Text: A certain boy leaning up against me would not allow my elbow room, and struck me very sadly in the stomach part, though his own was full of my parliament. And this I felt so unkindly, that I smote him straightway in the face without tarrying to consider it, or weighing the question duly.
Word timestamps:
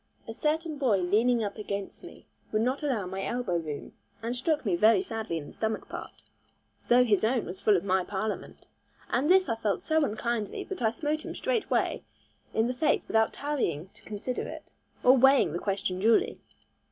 A 0.27 0.33
certain 0.33 0.79
boy 0.79 0.97
leaning 0.97 1.43
up 1.43 1.59
against 1.59 2.03
me 2.03 2.25
would 2.51 2.63
not 2.63 2.81
allow 2.81 3.05
my 3.05 3.23
elbow 3.23 3.57
room, 3.57 3.93
and 4.23 4.35
struck 4.35 4.65
me 4.65 4.75
very 4.75 5.03
sadly 5.03 5.37
in 5.37 5.45
the 5.45 5.53
stomach 5.53 5.87
part, 5.87 6.23
though 6.87 7.03
his 7.03 7.23
own 7.23 7.45
was 7.45 7.59
full 7.59 7.77
of 7.77 7.83
my 7.83 8.03
parliament. 8.03 8.65
And 9.11 9.29
this 9.29 9.47
I 9.47 9.55
felt 9.55 9.83
so 9.83 10.03
unkindly, 10.03 10.63
that 10.63 10.81
I 10.81 10.89
smote 10.89 11.23
him 11.23 11.35
straightway 11.35 12.01
in 12.51 12.65
the 12.65 12.73
face 12.73 13.07
without 13.07 13.31
tarrying 13.31 13.89
to 13.89 14.01
consider 14.01 14.47
it, 14.47 14.63
or 15.03 15.15
weighing 15.15 15.53
the 15.53 15.59
question 15.59 15.99
duly. 15.99 16.39